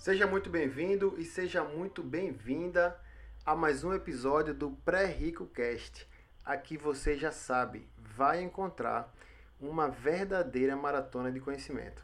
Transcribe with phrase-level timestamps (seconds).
[0.00, 2.98] Seja muito bem-vindo e seja muito bem-vinda
[3.44, 6.08] a mais um episódio do Pré-Rico Cast.
[6.42, 9.14] Aqui você já sabe, vai encontrar
[9.60, 12.02] uma verdadeira maratona de conhecimento.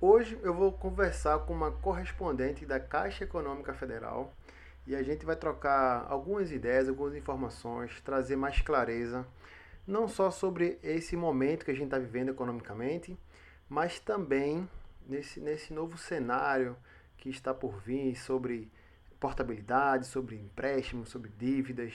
[0.00, 4.32] Hoje eu vou conversar com uma correspondente da Caixa Econômica Federal
[4.86, 9.26] e a gente vai trocar algumas ideias, algumas informações, trazer mais clareza
[9.86, 13.18] não só sobre esse momento que a gente está vivendo economicamente,
[13.68, 14.68] mas também
[15.06, 16.76] nesse, nesse novo cenário
[17.16, 18.70] que está por vir sobre
[19.20, 21.94] portabilidade, sobre empréstimos, sobre dívidas,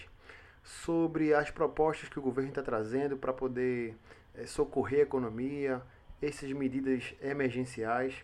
[0.64, 3.96] sobre as propostas que o governo está trazendo para poder
[4.36, 5.82] é, socorrer a economia,
[6.22, 8.16] essas medidas emergenciais.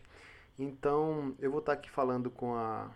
[0.58, 2.90] Então, eu vou estar tá aqui falando com a,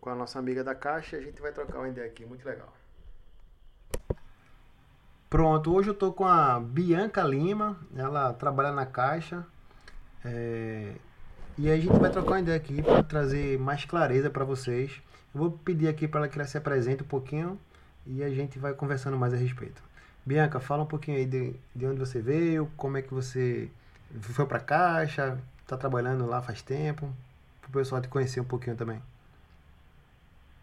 [0.00, 2.46] com a nossa amiga da Caixa e a gente vai trocar uma ideia aqui, muito
[2.46, 2.77] legal.
[5.30, 9.44] Pronto, hoje eu tô com a Bianca Lima, ela trabalha na Caixa.
[10.24, 10.94] É,
[11.58, 15.02] e a gente vai trocar uma ideia aqui para trazer mais clareza para vocês.
[15.34, 17.60] Eu vou pedir aqui para ela que ela se apresente um pouquinho
[18.06, 19.82] e a gente vai conversando mais a respeito.
[20.24, 23.70] Bianca, fala um pouquinho aí de, de onde você veio, como é que você
[24.20, 27.12] foi para a Caixa, está trabalhando lá faz tempo,
[27.60, 29.02] para o pessoal te conhecer um pouquinho também.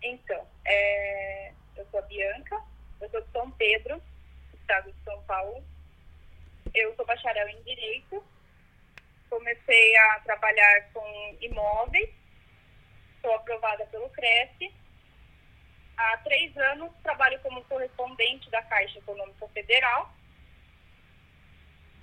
[0.02, 2.60] Então, é, eu sou a Bianca,
[3.00, 4.02] eu sou de São Pedro,
[4.66, 5.64] estado de São Paulo.
[6.74, 8.24] Eu sou bacharel em Direito.
[9.30, 12.10] Comecei a trabalhar com imóveis.
[13.22, 14.74] Sou aprovada pelo CRECE.
[15.98, 20.12] Há três anos trabalho como correspondente da Caixa Econômica Federal.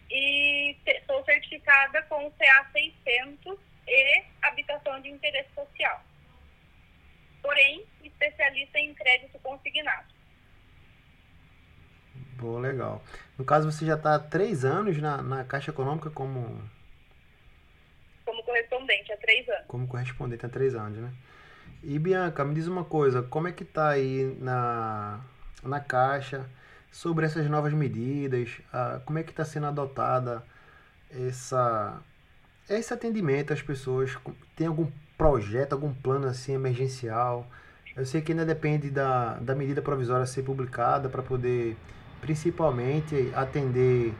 [0.09, 6.01] E sou certificada com o CA 600 e habitação de interesse social.
[7.43, 10.12] Porém, especialista em crédito consignado.
[12.43, 13.01] Pô, legal.
[13.39, 16.61] No caso, você já está há três anos na, na Caixa Econômica como.
[18.27, 19.67] Como correspondente há três anos.
[19.69, 21.13] Como correspondente há três anos, né?
[21.85, 25.21] E Bianca, me diz uma coisa, como é que tá aí na,
[25.63, 26.45] na Caixa
[26.91, 28.61] sobre essas novas medidas?
[28.73, 30.43] Ah, como é que está sendo adotada
[31.13, 32.03] essa,
[32.69, 34.19] esse atendimento às pessoas?
[34.57, 37.47] Tem algum projeto, algum plano assim emergencial?
[37.97, 41.77] Eu sei que ainda depende da, da medida provisória ser publicada para poder
[42.23, 44.15] principalmente atender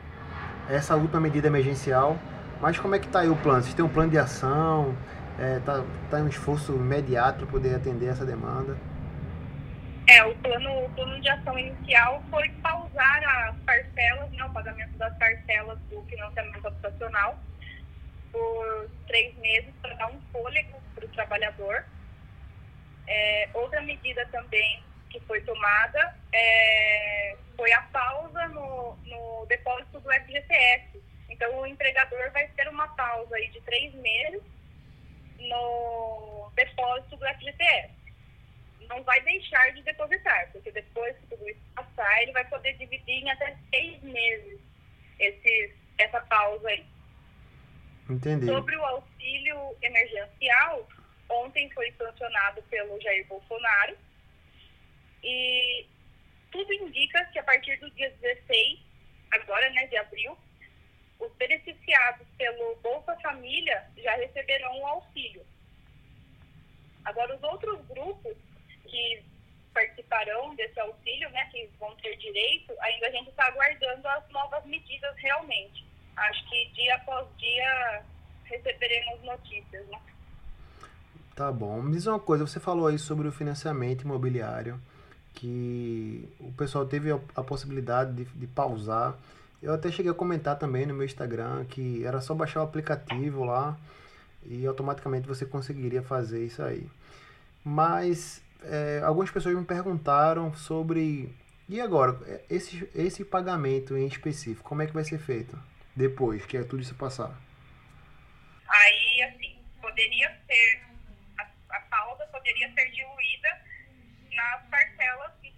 [0.69, 2.19] essa última medida emergencial.
[2.61, 3.63] Mas como é que está aí o plano?
[3.63, 4.95] Vocês têm um plano de ação?
[5.39, 8.77] Está é, tá, tá um esforço imediato para poder atender essa demanda?
[10.07, 14.97] É, o plano, o plano de ação inicial foi pausar as parcelas, né, o pagamento
[14.97, 17.39] das parcelas do financiamento habitacional
[18.31, 21.85] por três meses para dar um fôlego para o trabalhador.
[23.07, 30.11] É, outra medida também que foi tomada é, foi a pausa no, no depósito do
[30.11, 30.99] FGTS.
[31.29, 34.41] Então, o empregador vai ter uma pausa aí de três meses
[35.37, 37.93] no depósito do FGTS.
[38.89, 43.23] Não vai deixar de depositar, porque depois que tudo isso passar, ele vai poder dividir
[43.23, 44.59] em até seis meses
[45.19, 46.85] esse, essa pausa aí.
[48.09, 48.47] Entendi.
[48.47, 50.87] Sobre o auxílio emergencial,
[51.29, 53.95] ontem foi sancionado pelo Jair Bolsonaro
[55.23, 55.85] e
[56.51, 58.79] tudo indica que a partir do dia 16,
[59.31, 60.37] agora, né, de abril,
[61.19, 65.45] os beneficiados pelo Bolsa Família já receberão o auxílio.
[67.05, 68.35] Agora, os outros grupos
[68.85, 69.23] que
[69.73, 74.63] participarão desse auxílio, né, que vão ter direito, ainda a gente está aguardando as novas
[74.65, 75.85] medidas realmente.
[76.15, 78.03] Acho que dia após dia
[78.45, 79.99] receberemos notícias, né?
[81.35, 81.81] Tá bom.
[81.81, 84.79] Me diz uma coisa, você falou aí sobre o financiamento imobiliário
[85.33, 89.15] que o pessoal teve a, possibilidade de, de pausar.
[89.61, 93.43] Eu até cheguei a comentar também no meu Instagram que era só baixar o aplicativo
[93.43, 93.77] lá
[94.45, 96.87] e automaticamente você conseguiria fazer isso aí.
[97.63, 101.33] Mas é, algumas pessoas me perguntaram sobre
[101.67, 102.19] e agora
[102.49, 105.57] esse, esse pagamento em específico, como é que vai ser feito
[105.95, 107.35] depois que é tudo isso passar?
[108.67, 110.81] Aí assim poderia ser
[111.39, 113.61] a, a pausa poderia ser diluída
[114.35, 115.53] nas parcelas que,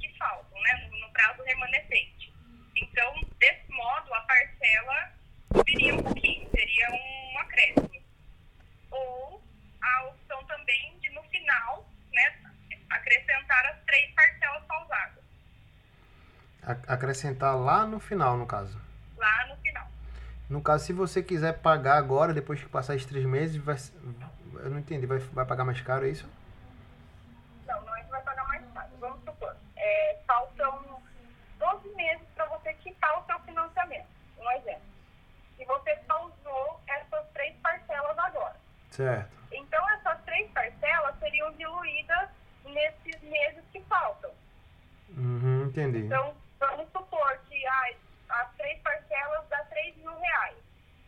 [0.00, 2.32] que faltam, né, no, no prazo remanescente.
[2.76, 5.12] Então, desse modo, a parcela
[5.64, 8.02] viria um pouquinho, seria um acréscimo.
[8.90, 9.42] Ou
[9.80, 12.36] a opção também de, no final, né,
[12.90, 15.24] acrescentar as três parcelas pausadas.
[16.88, 18.80] Acrescentar lá no final, no caso?
[19.16, 19.86] Lá no final.
[20.48, 23.76] No caso, se você quiser pagar agora, depois que passar esses três meses, vai,
[24.62, 26.28] eu não entendi, vai, vai pagar mais caro, é isso?
[30.34, 31.00] faltam
[31.58, 34.06] 12 meses para você quitar o seu financiamento.
[34.38, 34.94] Um exemplo.
[38.94, 39.28] Certo.
[39.50, 42.28] Então, essas três parcelas seriam diluídas
[42.64, 44.30] nesses meses que faltam.
[45.16, 45.98] Uhum, entendi.
[45.98, 47.96] Então, vamos supor que as,
[48.28, 50.56] as três parcelas dá 3 mil reais.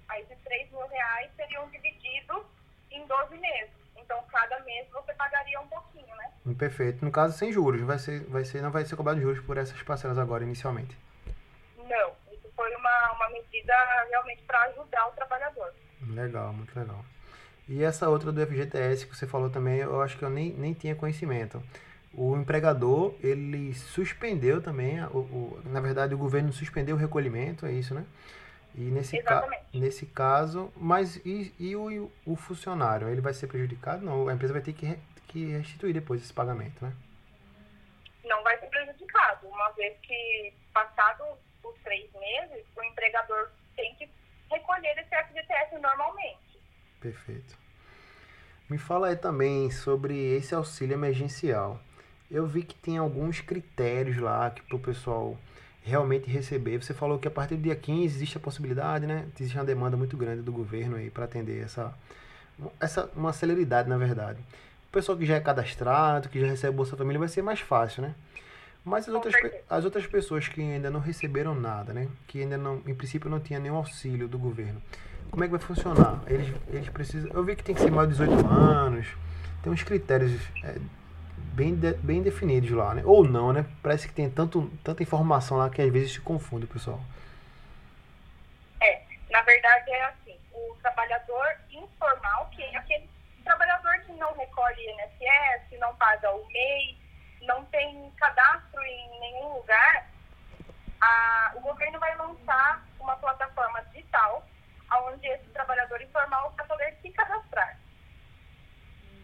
[0.09, 2.43] Aí, esses 3 mil reais seriam divididos
[2.91, 3.71] em 12 meses.
[3.97, 6.33] Então, cada mês você pagaria um pouquinho, né?
[6.59, 7.05] Perfeito.
[7.05, 7.83] No caso, sem juros.
[7.83, 10.99] Vai ser, vai ser, não vai ser cobrado juros por essas parcelas agora, inicialmente.
[11.77, 12.17] Não.
[12.33, 13.75] Isso foi uma, uma medida
[14.11, 15.73] realmente para ajudar o trabalhador.
[16.09, 17.05] Legal, muito legal.
[17.69, 20.73] E essa outra do FGTS que você falou também, eu acho que eu nem, nem
[20.73, 21.63] tinha conhecimento.
[22.15, 27.73] O empregador, ele suspendeu também, o, o, na verdade o governo suspendeu o recolhimento, é
[27.73, 28.07] isso, né?
[28.75, 34.05] E nesse, ca nesse caso, mas e, e o, o funcionário, ele vai ser prejudicado?
[34.05, 34.99] Não, a empresa vai ter que, re,
[35.29, 36.93] que restituir depois esse pagamento, né?
[38.25, 41.27] Não vai ser prejudicado, uma vez que passados
[41.65, 44.09] os três meses, o empregador tem que
[44.51, 46.46] recolher esse FGTS normalmente.
[47.07, 47.57] Perfeito.
[48.69, 51.81] Me fala aí também sobre esse auxílio emergencial.
[52.29, 55.39] Eu vi que tem alguns critérios lá que para o pessoal
[55.85, 56.83] realmente receber.
[56.83, 59.29] Você falou que a partir do dia 15 existe a possibilidade, né?
[59.39, 61.95] Existe uma demanda muito grande do governo aí para atender essa,
[62.81, 64.41] essa uma celeridade, na verdade.
[64.89, 68.03] O pessoal que já é cadastrado, que já recebe Bolsa Família, vai ser mais fácil,
[68.03, 68.17] né?
[68.85, 69.35] Mas as outras,
[69.71, 72.09] as outras pessoas que ainda não receberam nada, né?
[72.27, 74.83] Que ainda não, em princípio, não tinha nenhum auxílio do governo
[75.31, 76.21] como é que vai funcionar?
[76.27, 77.31] Eles, eles precisam.
[77.33, 79.07] Eu vi que tem que ser mais de 18 anos.
[79.63, 80.33] Tem uns critérios
[80.65, 80.77] é,
[81.57, 83.03] bem, de, bem definidos lá, né?
[83.05, 83.67] Ou não, né?
[83.83, 87.01] Parece que tem tanto, tanta informação lá que às vezes se confunde, pessoal.
[88.81, 93.09] É, na verdade é assim, o trabalhador informal, que é aquele
[93.45, 96.99] trabalhador que não recolhe INSS, não paga o MEI,
[97.43, 100.07] não tem cadastro em nenhum lugar,
[101.01, 104.47] a, o governo vai lançar uma plataforma digital
[105.05, 107.79] onde esse trabalhador informal vai poder se cadastrar.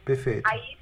[0.05, 0.49] Perfeito.
[0.49, 0.79] Aí,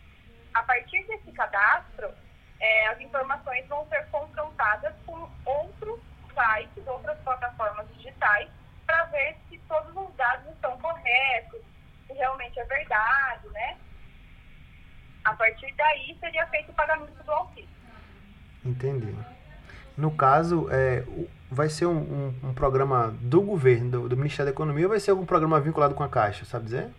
[0.54, 2.10] a partir desse cadastro,
[2.58, 6.00] é, as informações vão ser confrontadas com outros
[6.34, 8.48] sites, outras plataformas digitais,
[8.86, 11.60] para ver se todos os dados estão corretos,
[12.06, 13.78] se realmente é verdade, né?
[15.24, 17.68] A partir daí seria feito o pagamento do auxílio.
[18.64, 19.16] Entendi.
[19.96, 21.04] No caso, é,
[21.50, 25.00] vai ser um, um, um programa do governo, do, do, Ministério da Economia, ou vai
[25.00, 26.90] ser algum programa vinculado com a Caixa, sabe dizer?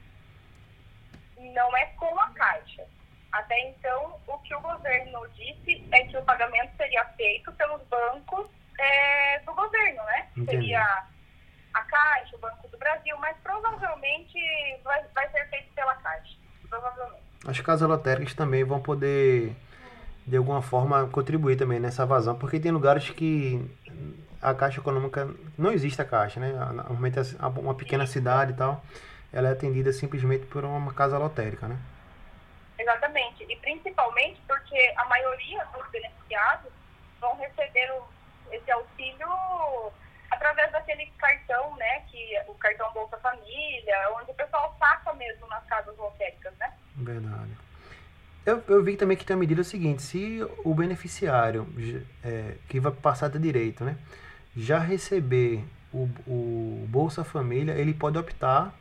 [1.39, 2.83] Não é com a Caixa.
[3.31, 8.48] Até então, o que o governo disse é que o pagamento seria feito pelos bancos
[8.77, 10.27] é, do governo, né?
[10.36, 10.57] Entendi.
[10.57, 11.06] Seria
[11.74, 14.38] a Caixa, o Banco do Brasil, mas provavelmente
[14.83, 16.36] vai, vai ser feito pela Caixa.
[16.69, 17.21] Provavelmente.
[17.47, 19.56] As casas lotéricas também vão poder,
[20.27, 23.65] de alguma forma, contribuir também nessa vazão, porque tem lugares que
[24.42, 26.52] a Caixa Econômica, não existe a Caixa, né?
[26.52, 28.84] Normalmente uma pequena cidade e tal,
[29.32, 31.78] ela é atendida simplesmente por uma casa lotérica, né?
[32.78, 36.72] Exatamente, e principalmente porque a maioria dos beneficiados
[37.20, 38.04] vão receber o,
[38.52, 39.28] esse auxílio
[40.32, 45.64] através daquele cartão, né, que o cartão Bolsa Família, onde o pessoal saca mesmo nas
[45.66, 46.74] casas lotéricas, né?
[46.96, 47.52] Verdade.
[48.44, 51.68] Eu, eu vi também que tem a medida seguinte, se o beneficiário
[52.24, 53.95] é, que vai passar de direito, né,
[54.56, 58.74] já receber o, o Bolsa Família, ele pode optar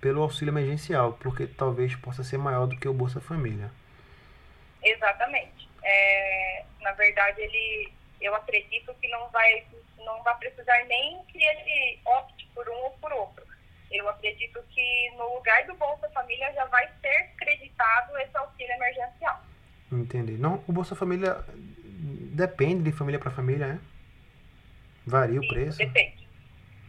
[0.00, 3.70] pelo auxílio emergencial, porque talvez possa ser maior do que o Bolsa Família.
[4.82, 5.68] Exatamente.
[5.82, 9.64] É, na verdade, ele, eu acredito que não vai,
[9.98, 13.44] não vai precisar nem que ele opte por um ou por outro.
[13.90, 19.42] Eu acredito que no lugar do Bolsa Família já vai ser creditado esse auxílio emergencial.
[19.90, 20.32] Entendi.
[20.32, 21.44] Não, o Bolsa Família
[22.34, 23.80] depende de família para família, né?
[25.06, 25.78] Varia o preço?
[25.78, 26.26] Depende.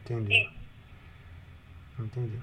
[0.03, 0.49] Entendi.
[1.99, 2.39] Entendi.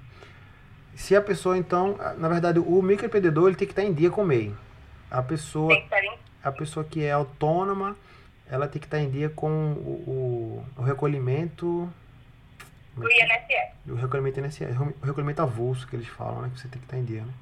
[0.94, 4.22] Se a pessoa, então, na verdade, o microempreendedor ele tem que estar em dia com
[4.22, 4.54] o MEI.
[5.10, 5.74] A pessoa,
[6.42, 7.96] a pessoa que é autônoma,
[8.48, 11.92] ela tem que estar em dia com o, o, o recolhimento.
[12.94, 13.88] Do INSS.
[13.88, 14.76] O recolhimento INSS.
[15.02, 16.50] O recolhimento avulso que eles falam, né?
[16.54, 17.34] Que você tem que estar em dia, né?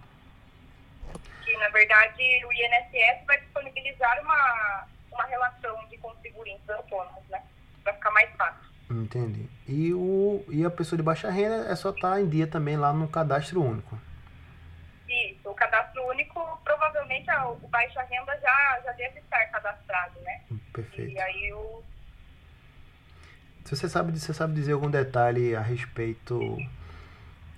[1.44, 7.42] Que, na verdade, o INSS vai disponibilizar uma, uma relação de contribuintes autônomos, né?
[9.00, 9.48] Entendi.
[9.66, 12.76] E, o, e a pessoa de baixa renda é só estar tá em dia também
[12.76, 13.98] lá no cadastro único.
[15.08, 20.40] Isso, o cadastro único, provavelmente o baixa renda já, já deve estar cadastrado, né?
[20.72, 21.12] Perfeito.
[21.12, 21.82] E aí o.
[23.64, 26.58] Se você sabe, você sabe dizer algum detalhe a respeito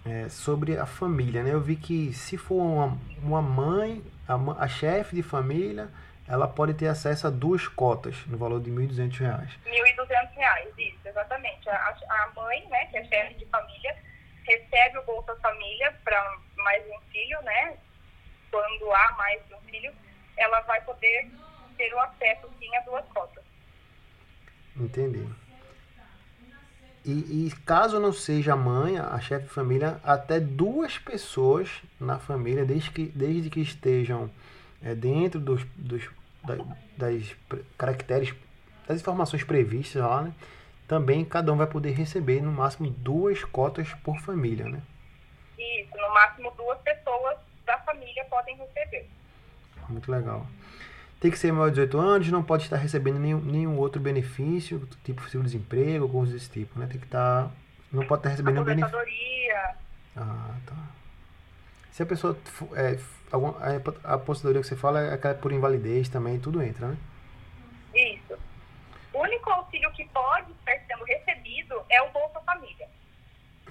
[0.04, 1.52] é, sobre a família, né?
[1.52, 5.88] Eu vi que se for uma, uma mãe, a, a chefe de família,
[6.26, 9.48] ela pode ter acesso a duas cotas no valor de R$ 1.200.
[9.64, 11.68] R$ 1.200, isso, exatamente.
[11.68, 13.96] A, a mãe, né, que é chefe de família,
[14.46, 17.76] recebe o Bolsa Família para mais um filho, né?
[18.50, 19.92] Quando há mais um filho,
[20.36, 21.30] ela vai poder
[21.76, 23.44] ter o acesso, sim, a duas cotas.
[24.76, 25.28] Entendi.
[27.04, 32.18] E, e, caso não seja a mãe, a chefe de família, até duas pessoas na
[32.18, 34.30] família, desde que, desde que estejam
[34.84, 36.08] é, dentro dos, dos,
[36.96, 37.34] das
[37.78, 38.34] caracteres,
[38.86, 40.32] das informações previstas lá, né?
[40.86, 44.82] Também cada um vai poder receber no máximo duas cotas por família, né?
[45.58, 49.08] Isso, no máximo duas pessoas da família podem receber.
[49.88, 50.46] Muito legal.
[51.18, 54.86] Tem que ser maior de 18 anos, não pode estar recebendo nenhum, nenhum outro benefício,
[55.02, 56.86] tipo seguro-desemprego, coisas desse tipo, né?
[56.86, 57.50] Tem que estar.
[57.90, 58.98] Não pode estar recebendo nenhum benefício.
[60.16, 60.74] Ah, tá.
[61.94, 62.36] Se a pessoa.
[62.74, 62.98] É,
[63.30, 66.96] a, a aposentadoria que você fala é aquela por invalidez também, tudo entra, né?
[67.94, 68.36] Isso.
[69.12, 72.88] O único auxílio que pode estar sendo recebido é o Bolsa Família.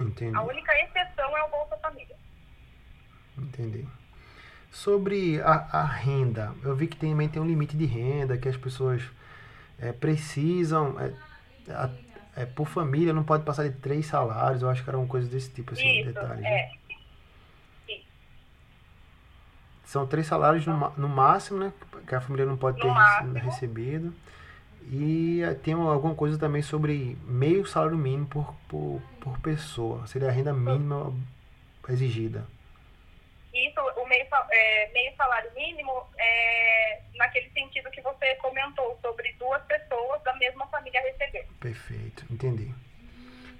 [0.00, 0.34] Entendi.
[0.34, 2.16] A única exceção é o Bolsa Família.
[3.36, 3.86] Entendi.
[4.70, 8.56] Sobre a, a renda, eu vi que também tem um limite de renda, que as
[8.56, 9.02] pessoas
[9.78, 11.12] é, precisam, é,
[11.70, 11.90] a,
[12.36, 15.28] é, por família, não pode passar de três salários, eu acho que era uma coisa
[15.28, 16.40] desse tipo, assim, Isso, detalhes.
[16.40, 16.48] Né?
[16.48, 16.72] É.
[16.72, 16.83] Né?
[19.94, 21.72] São três salários no, no máximo, né?
[22.04, 22.90] Que a família não pode ter
[23.38, 24.12] recebido.
[24.90, 30.04] E eh, tem alguma coisa também sobre meio salário mínimo por, por, por pessoa.
[30.08, 31.14] Seria a renda mínima
[31.88, 32.44] exigida
[33.54, 39.62] isso, o meio, é, meio salário mínimo, é, naquele sentido que você comentou, sobre duas
[39.62, 41.46] pessoas da mesma família receber.
[41.60, 42.74] Perfeito, entendi.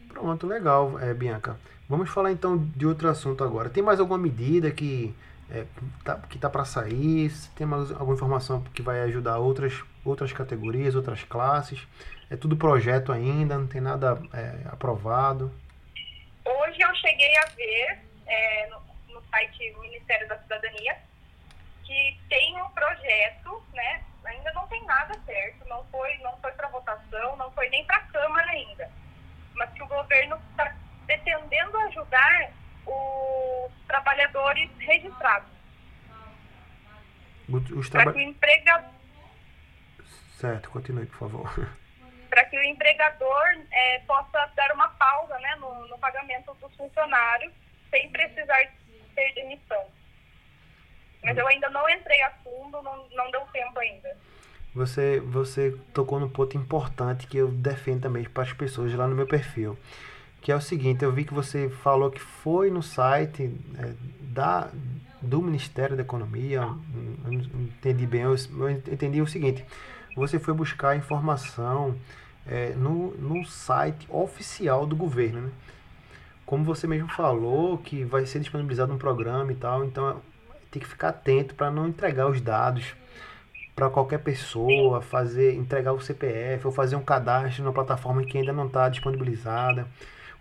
[0.08, 1.56] Pronto, legal, é, Bianca.
[1.88, 3.70] Vamos falar então de outro assunto agora.
[3.70, 5.14] Tem mais alguma medida que
[5.50, 5.64] é,
[6.04, 7.32] tá, que tá para sair?
[7.54, 11.86] Tem mais alguma informação que vai ajudar outras, outras categorias, outras classes?
[12.30, 15.52] É tudo projeto ainda, não tem nada é, aprovado?
[16.44, 20.96] Hoje eu cheguei a ver é, no, site Ministério da Cidadania,
[21.84, 24.02] que tem um projeto, né?
[24.24, 27.96] Ainda não tem nada certo, não foi, não foi para votação, não foi nem para
[27.96, 28.90] a Câmara ainda.
[29.54, 30.74] Mas que o governo está
[31.06, 32.50] pretendendo ajudar
[32.86, 33.43] os
[33.94, 35.48] trabalhadores registrados.
[37.92, 38.90] Para que o empregador.
[40.36, 41.50] Certo, continue, por favor.
[42.28, 47.52] Para que o empregador é, possa dar uma pausa né, no, no pagamento dos funcionários,
[47.90, 48.66] sem precisar
[49.14, 49.84] ter demissão.
[51.22, 54.16] Mas eu ainda não entrei a fundo, não, não deu tempo ainda.
[54.74, 59.14] Você, você tocou num ponto importante que eu defendo também para as pessoas lá no
[59.14, 59.78] meu perfil.
[60.44, 64.68] Que é o seguinte, eu vi que você falou que foi no site é, da,
[65.22, 66.76] do Ministério da Economia, eu
[67.24, 69.64] não entendi bem, eu, eu entendi o seguinte,
[70.14, 71.96] você foi buscar informação
[72.46, 75.50] é, no, no site oficial do governo, né?
[76.44, 80.20] como você mesmo falou, que vai ser disponibilizado um programa e tal, então
[80.70, 82.94] tem que ficar atento para não entregar os dados
[83.74, 88.52] para qualquer pessoa, fazer entregar o CPF ou fazer um cadastro na plataforma que ainda
[88.52, 89.88] não está disponibilizada.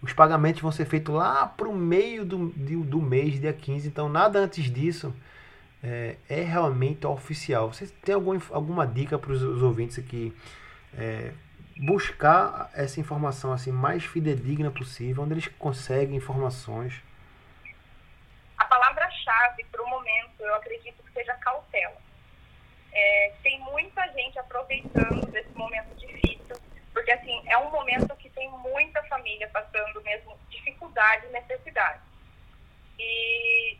[0.03, 3.87] Os pagamentos vão ser feitos lá para o meio do, do, do, mês, dia 15,
[3.87, 5.15] então nada antes disso
[5.81, 7.71] é, é realmente oficial.
[7.71, 10.35] Você tem algum, alguma dica para os ouvintes aqui?
[10.93, 11.31] É,
[11.77, 17.01] buscar essa informação assim mais fidedigna possível, onde eles conseguem informações.
[18.57, 21.95] A palavra-chave para o momento, eu acredito que seja cautela.
[22.91, 26.55] É, tem muita gente aproveitando desse momento difícil,
[26.93, 32.01] porque assim é um momento que tem muita família passando mesmo dificuldade e necessidade.
[32.99, 33.77] E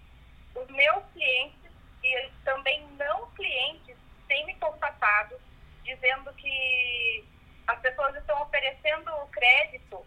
[0.55, 1.71] os meus clientes
[2.03, 3.95] e também não clientes
[4.27, 5.39] têm me contatado
[5.83, 7.25] dizendo que
[7.67, 10.05] as pessoas estão oferecendo crédito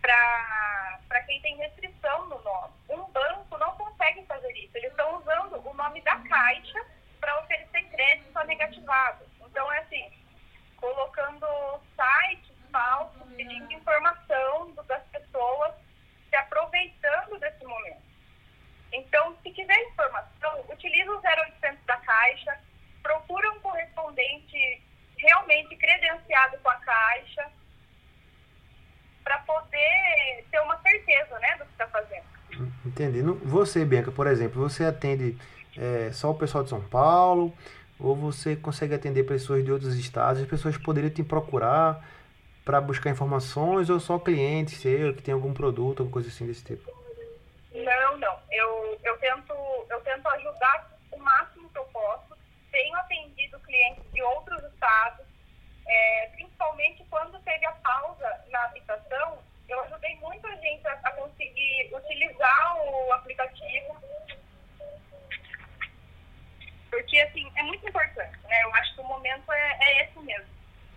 [0.00, 2.74] para quem tem restrição no nome.
[2.88, 4.76] Um banco não consegue fazer isso.
[4.76, 6.84] Eles estão usando o nome da Caixa
[7.20, 9.24] para oferecer crédito a negativado.
[9.40, 10.10] Então, é assim,
[10.76, 11.46] colocando
[11.96, 15.74] sites falsos, pedindo informação das pessoas,
[16.28, 18.08] se aproveitando desse momento.
[18.92, 22.58] Então, se quiser informação, utilize o 0800 da Caixa,
[23.02, 24.82] procura um correspondente
[25.18, 27.50] realmente credenciado com a Caixa,
[29.28, 32.24] para poder ter uma certeza né, do que está fazendo.
[32.86, 33.22] Entendi.
[33.68, 35.36] Você, Bianca, por exemplo, você atende
[35.76, 37.52] é, só o pessoal de São Paulo
[38.00, 40.40] ou você consegue atender pessoas de outros estados?
[40.40, 42.02] As pessoas poderiam te procurar
[42.64, 46.64] para buscar informações ou só clientes seu que tem algum produto, alguma coisa assim desse
[46.64, 46.90] tipo?
[47.74, 48.38] Não, não.
[48.50, 49.52] Eu, eu, tento,
[49.90, 52.38] eu tento ajudar o máximo que eu posso
[52.72, 55.26] tenho atendido clientes de outros estados,
[55.86, 61.90] é, principalmente quando teve a pausa na aplicação, eu ajudei muita gente a, a conseguir
[61.92, 63.96] utilizar o aplicativo.
[66.90, 68.62] Porque, assim, é muito importante, né?
[68.64, 70.46] Eu acho que o momento é, é esse mesmo.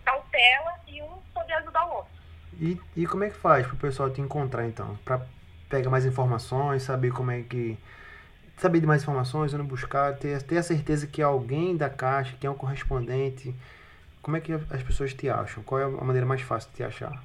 [0.04, 2.12] Cautela e um poder ajudar o outro.
[2.54, 4.96] E, e como é que faz para o pessoal te encontrar, então?
[5.04, 5.20] Para
[5.68, 7.78] pegar mais informações, saber como é que...
[8.56, 12.46] Saber de mais informações, onde buscar, ter, ter a certeza que alguém da Caixa, que
[12.46, 13.54] é um correspondente...
[14.22, 15.64] Como é que as pessoas te acham?
[15.64, 17.20] Qual é a maneira mais fácil de te achar?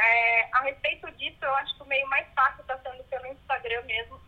[0.00, 3.82] É, a respeito disso, eu acho que o meio mais fácil está sendo pelo Instagram
[3.82, 4.18] mesmo.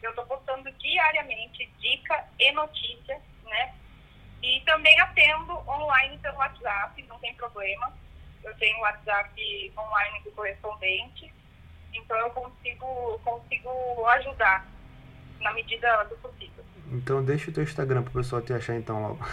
[0.00, 3.74] Eu estou postando diariamente dica e notícia, né?
[4.40, 7.92] E também atendo online pelo WhatsApp, não tem problema.
[8.44, 11.34] Eu tenho o WhatsApp online do correspondente,
[11.92, 14.64] então eu consigo, consigo ajudar
[15.40, 16.64] na medida do possível.
[16.92, 19.24] Então deixa o teu Instagram para o pessoal te achar então logo.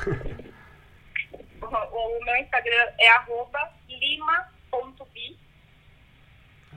[1.61, 5.43] o, o meu Instagram é arroba lima.bi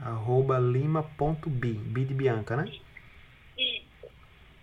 [0.07, 2.71] arroba lima.bi, bi de Bianca, né?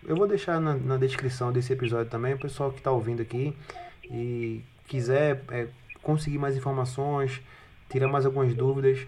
[0.06, 3.56] Eu vou deixar na, na descrição desse episódio também, o pessoal que está ouvindo aqui
[4.04, 5.66] e quiser é,
[6.02, 7.40] conseguir mais informações,
[7.88, 9.06] tirar mais algumas dúvidas,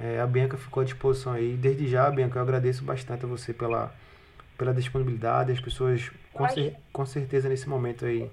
[0.00, 1.56] é, a Bianca ficou à disposição aí.
[1.56, 3.92] Desde já, Bianca, eu agradeço bastante a você pela,
[4.56, 5.52] pela disponibilidade.
[5.52, 8.30] As pessoas, com, cer com certeza, nesse momento aí,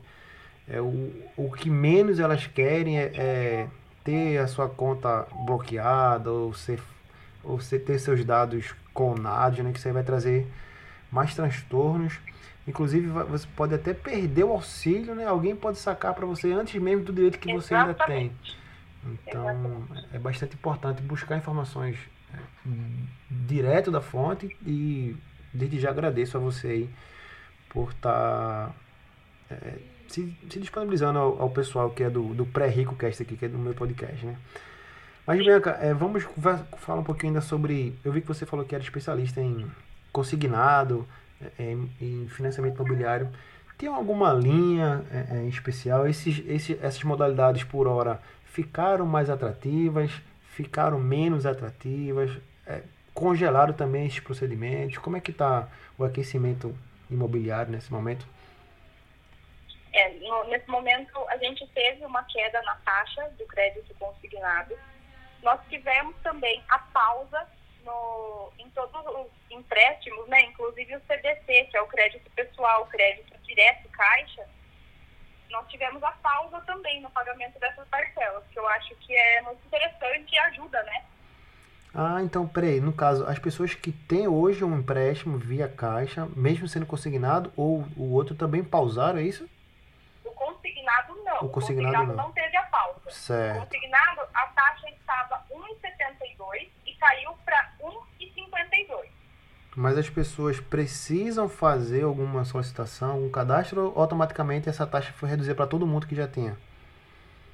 [0.67, 3.67] é, o, o que menos elas querem é, é
[4.03, 6.79] ter a sua conta bloqueada ou ser
[7.44, 10.48] ou você ter seus dados clonados, né, que isso aí vai trazer
[11.12, 12.20] mais transtornos.
[12.68, 15.26] Inclusive, você pode até perder o auxílio, né?
[15.26, 18.32] Alguém pode sacar para você antes mesmo do direito que você ainda tem.
[19.06, 21.98] Então, é bastante importante buscar informações
[22.34, 22.38] é,
[23.30, 25.16] direto da fonte e
[25.54, 26.90] desde já agradeço a você aí
[27.70, 28.72] por estar tá,
[29.52, 33.46] é, se, se, disponibilizando ao, ao, pessoal que é do, do pré-rico cast aqui, que
[33.46, 34.38] é do meu podcast, né?
[35.25, 36.24] Mas, Bianca, é, vamos
[36.77, 37.98] falar um pouquinho ainda sobre.
[38.03, 39.72] Eu vi que você falou que era especialista em
[40.12, 41.07] consignado,
[41.57, 43.31] é, em, em financiamento imobiliário.
[43.77, 46.07] Tem alguma linha é, é, especial?
[46.07, 50.12] Esses, esses, essas modalidades por hora ficaram mais atrativas?
[50.51, 52.29] Ficaram menos atrativas?
[52.68, 52.81] É,
[53.14, 54.98] congelaram também esses procedimentos?
[54.98, 56.77] Como é que está o aquecimento
[57.09, 58.27] imobiliário nesse momento?
[59.94, 64.75] É, no, nesse momento, a gente teve uma queda na taxa do crédito consignado
[65.44, 67.48] nós tivemos também a pausa
[67.84, 73.38] no, em todos os empréstimos, né, inclusive o CDC, que é o crédito pessoal, crédito
[73.44, 74.48] direto, caixa,
[75.50, 79.66] nós tivemos a pausa também no pagamento dessas parcelas, que eu acho que é muito
[79.68, 81.03] interessante e ajuda, né?
[81.94, 86.68] Ah, então, peraí, no caso, as pessoas que têm hoje um empréstimo via caixa, mesmo
[86.68, 89.48] sendo consignado, ou o outro também pausaram, é isso?
[91.33, 91.48] Não.
[91.48, 92.25] O consignado, o consignado não.
[92.25, 93.09] não teve a pausa.
[93.09, 93.57] Certo.
[93.57, 99.09] O consignado, a taxa estava 1,72 e caiu para 1,52.
[99.75, 105.55] Mas as pessoas precisam fazer alguma solicitação, algum cadastro, ou automaticamente essa taxa foi reduzida
[105.55, 106.55] para todo mundo que já tinha?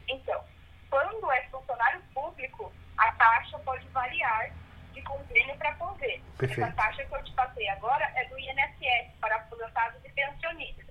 [0.07, 0.43] Então,
[0.89, 4.51] quando é funcionário público, a taxa pode variar
[4.93, 6.21] de convênio para convênio.
[6.37, 6.67] Perfeito.
[6.67, 10.89] Essa taxa que eu te passei agora é do INSS, para aposentados e pensionistas.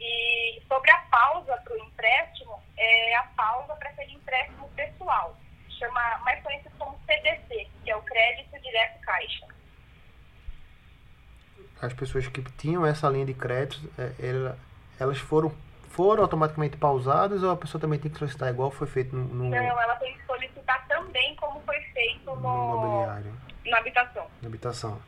[0.00, 5.36] E sobre a pausa para o empréstimo, é a pausa para aquele empréstimo pessoal,
[5.78, 9.46] chama mais conhecido como CDC, que é o Crédito Direto Caixa.
[11.80, 14.56] As pessoas que tinham essa linha de crédito, é,
[14.98, 15.54] elas foram,
[15.90, 19.24] foram automaticamente pausadas ou a pessoa também tem que solicitar igual foi feito no...
[19.24, 19.50] no...
[19.50, 23.36] Não, ela tem que solicitar também como foi feito no, no imobiliário.
[23.66, 24.26] Na habitação.
[24.40, 25.02] Na habitação.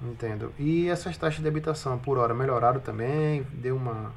[0.00, 0.54] Entendo.
[0.58, 3.42] E essas taxas de habitação por hora melhoraram também?
[3.44, 4.12] Deu uma.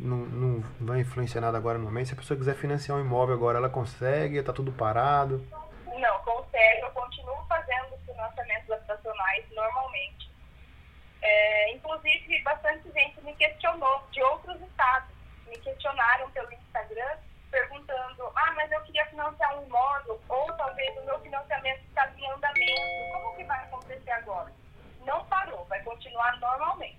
[0.00, 2.08] Não, não vai influenciar nada agora no momento.
[2.08, 4.38] Se a pessoa quiser financiar um imóvel agora, ela consegue?
[4.38, 5.46] Está tudo parado?
[5.86, 6.80] Não, consegue.
[6.80, 10.30] Eu continuo fazendo financiamentos habitacionais normalmente.
[11.22, 15.10] É, inclusive, bastante gente me questionou de outros estados.
[15.46, 17.16] Me questionaram pelo Instagram
[17.50, 22.30] perguntando: ah, mas eu queria financiar um imóvel, ou talvez o meu financiamento está em
[22.30, 23.12] andamento.
[23.12, 24.52] Como que vai acontecer agora?
[25.04, 26.96] Não parou, vai continuar normalmente.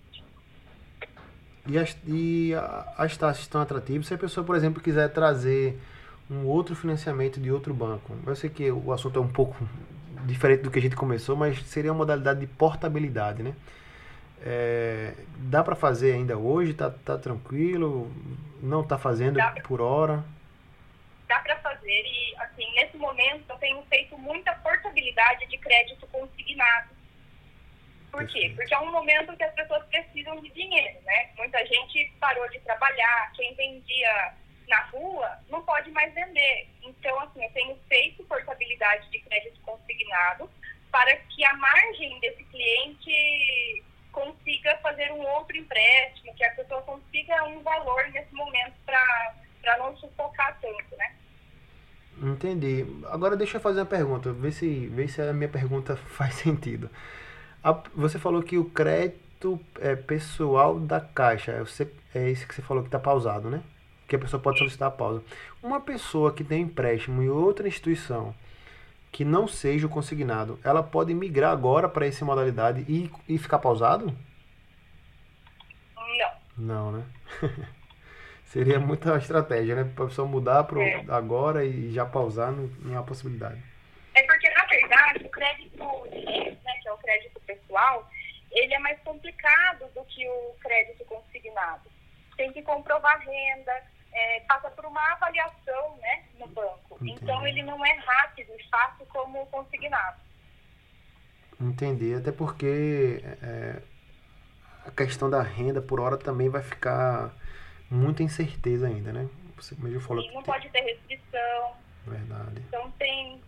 [1.67, 2.53] E as, e
[2.97, 4.07] as taxas estão atrativas.
[4.07, 5.77] Se a pessoa, por exemplo, quiser trazer
[6.29, 9.55] um outro financiamento de outro banco, eu sei que o assunto é um pouco
[10.25, 13.53] diferente do que a gente começou, mas seria uma modalidade de portabilidade, né?
[14.41, 16.73] É, dá para fazer ainda hoje?
[16.73, 18.11] Tá, tá tranquilo?
[18.61, 20.23] Não tá fazendo por hora?
[21.87, 26.89] Fazer e, assim, nesse momento eu tenho feito muita portabilidade de crédito consignado.
[28.11, 28.51] Por quê?
[28.55, 31.29] Porque é um momento que as pessoas precisam de dinheiro, né?
[31.37, 34.33] Muita gente parou de trabalhar, quem vendia
[34.67, 36.67] na rua não pode mais vender.
[36.83, 40.49] Então, assim, eu tenho feito portabilidade de crédito consignado
[40.91, 47.43] para que a margem desse cliente consiga fazer um outro empréstimo, que a pessoa consiga
[47.43, 51.15] um valor nesse momento para não sufocar tanto, né?
[52.47, 52.85] Entendi.
[53.07, 56.89] Agora deixa eu fazer uma pergunta, ver se, ver se a minha pergunta faz sentido.
[57.61, 62.55] A, você falou que o crédito é pessoal da Caixa, é, você, é esse que
[62.55, 63.61] você falou que está pausado, né?
[64.07, 65.21] Que a pessoa pode solicitar a pausa.
[65.61, 68.33] Uma pessoa que tem empréstimo em outra instituição,
[69.11, 73.59] que não seja o consignado, ela pode migrar agora para essa modalidade e, e ficar
[73.59, 74.13] pausado?
[75.95, 76.31] Não.
[76.57, 77.03] Não, né?
[78.47, 79.91] Seria muita estratégia, né?
[79.93, 81.05] Para a pessoa mudar para é.
[81.09, 83.61] agora e já pausar, não, não há possibilidade.
[84.15, 88.09] É porque, na verdade, o crédito né, que é o crédito pessoal,
[88.51, 91.89] ele é mais complicado do que o crédito consignado.
[92.37, 93.83] Tem que comprovar renda,
[94.13, 96.97] é, passa por uma avaliação né, no banco.
[97.01, 97.19] Entendi.
[97.21, 100.21] Então, ele não é rápido e fácil como o consignado.
[101.59, 102.15] Entendi.
[102.15, 103.81] Até porque é,
[104.85, 107.33] a questão da renda por hora também vai ficar
[107.89, 109.29] muita incerteza ainda, né?
[109.55, 110.53] Você mesmo falou Sim, não tem...
[110.53, 111.73] pode ter restrição.
[112.05, 112.63] Verdade.
[112.67, 113.41] Então, tem,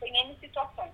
[0.00, 0.92] tem N situações.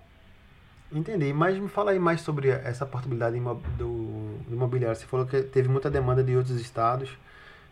[0.91, 4.95] Entendi, mas me fala aí mais sobre essa portabilidade do, imobiliário.
[4.95, 7.17] Você falou que teve muita demanda de outros estados.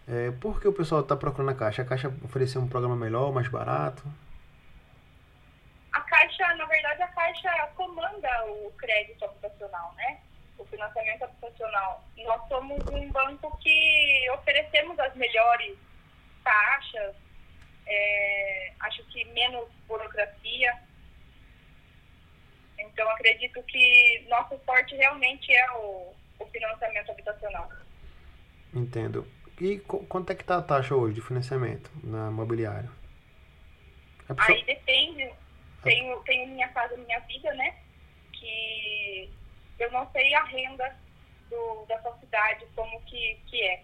[0.08, 1.84] É, por que o pessoal está procurando a Caixa?
[1.84, 4.04] A Caixa ofereceu um programa melhor, mais barato?
[5.94, 10.20] A Caixa, na verdade, a Caixa comanda o crédito habitacional, né?
[10.72, 12.04] Financiamento habitacional.
[12.18, 15.78] Nós somos um banco que oferecemos as melhores
[16.44, 17.16] taxas,
[17.86, 20.82] é, acho que menos burocracia.
[22.80, 27.70] Então, acredito que nosso forte realmente é o, o financiamento habitacional.
[28.74, 29.28] Entendo.
[29.60, 32.90] E quanto é que está a taxa hoje de financiamento na imobiliária?
[34.28, 34.58] Pessoa...
[34.58, 35.32] Aí depende.
[35.84, 37.76] Tenho, tenho Minha Casa Minha Vida, né?
[38.34, 39.30] Que
[39.82, 40.96] eu não sei a renda
[41.50, 43.84] do, da sua cidade, como que, que é.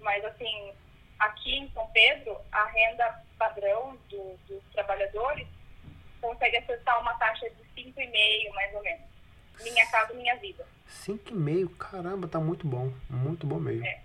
[0.00, 0.72] Mas, assim,
[1.18, 5.46] aqui em São Pedro, a renda padrão do, dos trabalhadores
[6.20, 9.08] consegue acessar uma taxa de 5,5, mais ou menos.
[9.62, 10.66] Minha Casa Minha Vida.
[10.88, 11.76] 5,5?
[11.76, 12.92] Caramba, tá muito bom.
[13.08, 13.84] Muito bom mesmo.
[13.86, 14.00] É.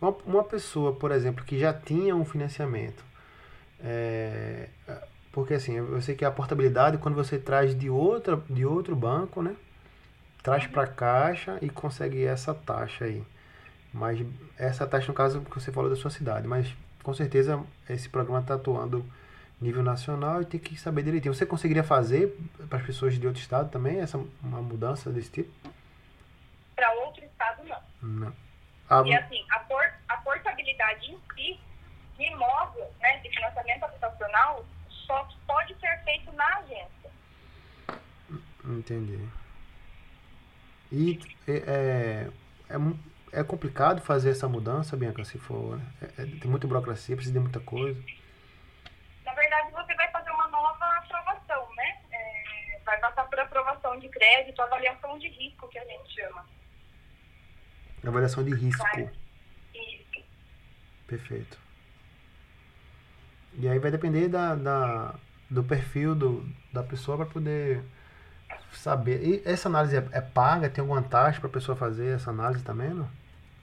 [0.00, 3.04] Uma, uma pessoa, por exemplo, que já tinha um financiamento,
[3.80, 4.68] é,
[5.32, 9.42] porque assim, eu sei que a portabilidade, quando você traz de, outra, de outro banco,
[9.42, 9.56] né?
[10.46, 13.24] Traz para a caixa e consegue essa taxa aí.
[13.92, 14.24] Mas
[14.56, 16.46] essa taxa, no caso, que você falou da sua cidade.
[16.46, 19.04] Mas com certeza esse programa está atuando
[19.60, 21.34] nível nacional e tem que saber direitinho.
[21.34, 25.50] Você conseguiria fazer para as pessoas de outro estado também essa uma mudança desse tipo?
[26.76, 27.80] Para outro estado, não.
[28.08, 28.32] Não.
[28.88, 31.58] Ah, e assim, a, por, a portabilidade em si,
[32.16, 37.10] de imóvel, né, de financiamento habitacional, só pode ser feito na agência.
[38.64, 39.28] Entendi.
[40.90, 41.18] E
[41.48, 42.30] é,
[42.68, 42.80] é,
[43.32, 45.80] é complicado fazer essa mudança, Bianca, se for.
[46.00, 48.00] É, é, tem muita burocracia, precisa de muita coisa.
[49.24, 51.98] Na verdade, você vai fazer uma nova aprovação, né?
[52.12, 56.46] É, vai passar por aprovação de crédito, avaliação de risco, que a gente chama.
[58.06, 58.84] Avaliação de risco.
[61.06, 61.58] Perfeito.
[63.58, 65.14] E aí vai depender da, da,
[65.48, 67.82] do perfil do, da pessoa para poder
[68.72, 69.22] saber.
[69.22, 70.68] E essa análise é, é paga?
[70.68, 73.08] Tem alguma taxa para a pessoa fazer essa análise também, não?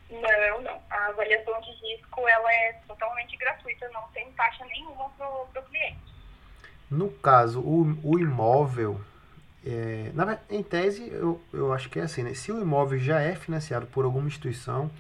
[0.09, 0.81] Não, não.
[0.89, 6.13] A avaliação de risco ela é totalmente gratuita, não tem taxa nenhuma para o cliente.
[6.89, 9.01] No caso, o, o imóvel,
[9.65, 12.33] é, na, em tese, eu, eu acho que é assim, né?
[12.33, 14.91] Se o imóvel já é financiado por alguma instituição,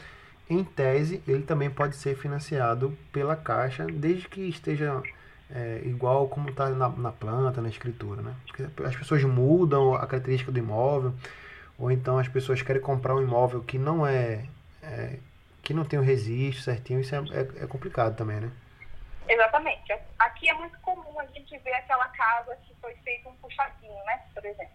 [0.49, 5.01] em tese, ele também pode ser financiado pela Caixa, desde que esteja
[5.49, 8.35] é, igual como está na, na, planta, na escritura, né?
[8.85, 11.13] As pessoas mudam a característica do imóvel,
[11.77, 14.45] ou então as pessoas querem comprar um imóvel que não é,
[14.81, 15.19] é
[15.61, 18.51] que não tem o registro certinho, isso é, é, é complicado também, né?
[19.27, 19.93] Exatamente.
[20.19, 24.21] Aqui é muito comum a gente ver aquela casa que foi feito um puxadinho, né?
[24.33, 24.73] Por exemplo.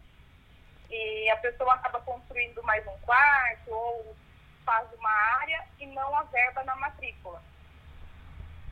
[0.90, 4.16] E a pessoa acaba construindo mais um quarto ou
[4.64, 7.42] faz uma área e não a verba na matrícula.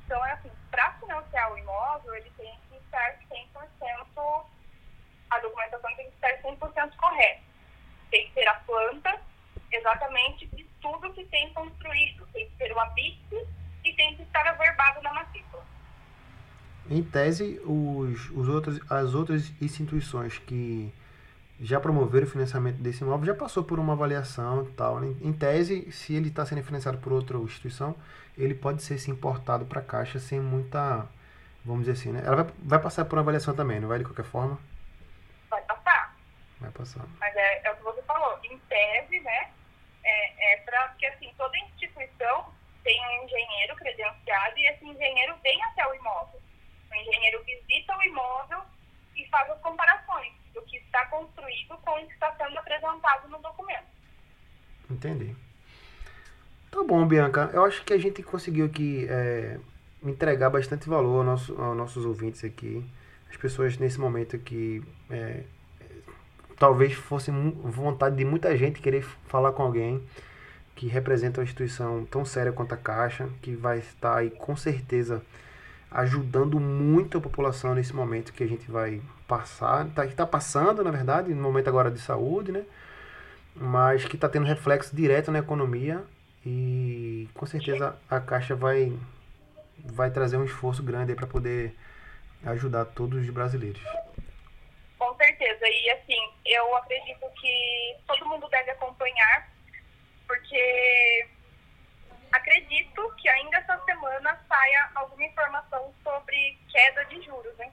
[0.07, 4.45] Então, é assim, para financiar o imóvel, ele tem que estar 100%,
[5.31, 7.43] a documentação tem que estar 100% correta.
[8.09, 9.21] Tem que ter a planta
[9.73, 12.25] exatamente de tudo que tem construído.
[12.33, 13.49] Tem que ter o habite
[13.85, 15.65] e tem que estar averbado na matrícula.
[16.89, 20.95] Em tese, os, os outros, as outras instituições que
[21.61, 25.01] já promoveram o financiamento desse imóvel já passou por uma avaliação e tal.
[25.01, 25.17] Né?
[25.21, 27.97] Em tese, se ele está sendo financiado por outra instituição,
[28.37, 31.07] ele pode ser se importado para a Caixa sem muita,
[31.65, 32.23] vamos dizer assim, né?
[32.25, 34.59] Ela vai, vai passar por uma avaliação também, não vai de qualquer forma?
[35.49, 36.17] Vai passar.
[36.61, 37.07] Vai passar.
[37.19, 38.39] Mas é, é o que você falou.
[38.45, 39.51] Em tese, né?
[40.05, 42.53] É, é para que assim, toda instituição
[42.85, 46.41] tem um engenheiro credenciado e esse engenheiro vem até o imóvel.
[46.91, 48.63] O engenheiro visita o imóvel
[49.17, 53.39] e faz as comparações do que está construído com o que está sendo apresentado no
[53.39, 53.87] documento.
[54.89, 55.35] Entendi.
[56.97, 57.51] Bom, Bianca.
[57.53, 59.59] Eu acho que a gente conseguiu aqui é,
[60.03, 62.83] entregar bastante valor aos, nosso, aos nossos ouvintes aqui.
[63.29, 65.43] As pessoas nesse momento aqui é,
[66.59, 70.03] talvez fosse vontade de muita gente querer falar com alguém
[70.75, 75.21] que representa uma instituição tão séria quanto a Caixa, que vai estar aí com certeza
[75.91, 80.83] ajudando muito a população nesse momento que a gente vai passar, tá, que está passando,
[80.83, 82.65] na verdade, no momento agora de saúde, né?
[83.55, 86.03] Mas que está tendo reflexo direto na economia
[86.47, 88.97] e com certeza a Caixa vai,
[89.79, 91.77] vai trazer um esforço grande para poder
[92.45, 93.83] ajudar todos os brasileiros.
[94.97, 95.67] Com certeza.
[95.69, 99.51] E assim, eu acredito que todo mundo deve acompanhar,
[100.29, 101.29] porque
[102.31, 107.73] acredito que ainda essa semana saia alguma informação sobre queda de juros, né?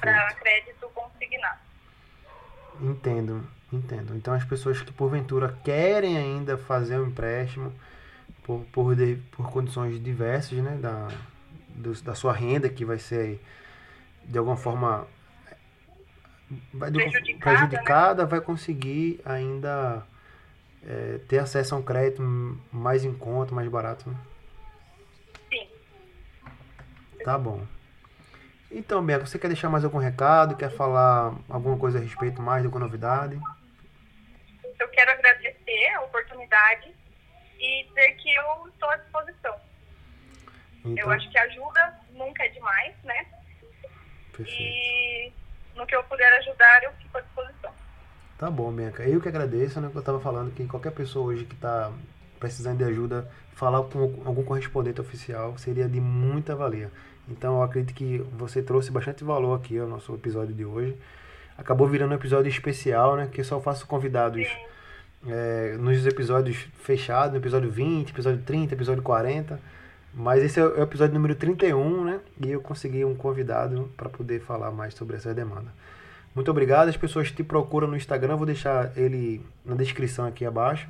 [0.00, 1.60] Para crédito consignado.
[2.80, 4.16] Entendo, entendo.
[4.16, 7.72] Então as pessoas que porventura querem ainda fazer um empréstimo
[8.42, 10.76] por, por, de, por condições diversas, né?
[10.80, 11.08] Da,
[11.68, 13.40] do, da sua renda que vai ser
[14.24, 15.06] de alguma forma
[16.72, 18.28] vai prejudicada, prejudicada né?
[18.28, 20.06] vai conseguir ainda
[20.86, 22.22] é, ter acesso a um crédito
[22.72, 24.16] mais em conta, mais barato, né?
[25.50, 25.68] Sim.
[27.24, 27.66] Tá bom.
[28.74, 30.56] Então, Bianca, você quer deixar mais algum recado?
[30.56, 33.40] Quer falar alguma coisa a respeito mais, alguma novidade?
[34.80, 36.92] Eu quero agradecer a oportunidade
[37.60, 39.54] e dizer que eu estou à disposição.
[40.84, 43.26] Então, eu acho que ajuda nunca é demais, né?
[44.36, 44.60] Perfeito.
[44.60, 45.32] E
[45.76, 47.72] no que eu puder ajudar, eu fico à disposição.
[48.36, 49.04] Tá bom, Bianca.
[49.04, 49.88] Eu que agradeço, né?
[49.88, 51.92] Que eu estava falando que qualquer pessoa hoje que está
[52.40, 56.90] precisando de ajuda, falar com algum correspondente oficial seria de muita valia.
[57.28, 60.96] Então eu acredito que você trouxe bastante valor aqui ao nosso episódio de hoje.
[61.56, 63.28] Acabou virando um episódio especial, né?
[63.30, 64.46] Que eu só faço convidados
[65.26, 69.58] é, nos episódios fechados, no episódio 20, episódio 30, episódio 40.
[70.12, 72.20] Mas esse é o episódio número 31, né?
[72.40, 75.72] E eu consegui um convidado para poder falar mais sobre essa demanda.
[76.34, 76.88] Muito obrigado.
[76.88, 80.88] As pessoas te procuram no Instagram, vou deixar ele na descrição aqui abaixo.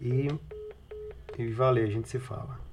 [0.00, 0.28] E,
[1.38, 2.63] e valeu, a gente se fala.